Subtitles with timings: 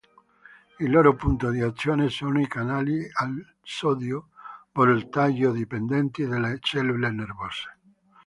[0.79, 4.29] Il loro punto di azione sono i canali al sodio
[4.71, 7.77] voltaggio-dipendenti delle cellule nervose.